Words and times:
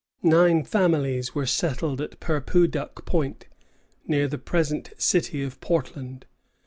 Nine 0.23 0.63
families 0.65 1.35
were 1.35 1.45
settled 1.45 2.01
at 2.01 2.19
Purpooduck 2.19 3.05
Point, 3.05 3.45
near 4.07 4.27
the 4.27 4.39
present 4.39 4.89
city 4.97 5.43
of 5.43 5.61
Portland. 5.61 6.25